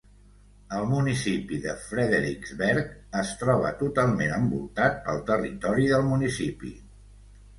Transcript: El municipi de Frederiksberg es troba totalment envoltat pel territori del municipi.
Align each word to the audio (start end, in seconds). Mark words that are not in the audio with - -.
El 0.77 0.85
municipi 0.91 1.57
de 1.65 1.73
Frederiksberg 1.81 2.89
es 3.21 3.33
troba 3.43 3.73
totalment 3.83 4.33
envoltat 4.39 4.97
pel 5.09 5.23
territori 5.29 5.85
del 5.95 6.09
municipi. 6.09 6.73